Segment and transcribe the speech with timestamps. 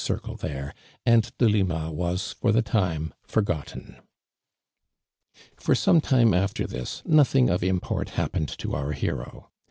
[0.03, 0.73] circle there,
[1.05, 3.97] and Deliipawas lor the timo forgotten
[5.57, 9.51] For 8omo time after this nothing of import occurred to our hero.